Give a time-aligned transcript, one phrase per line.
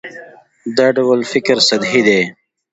[0.77, 2.21] دا ډول فکر سطحي دی.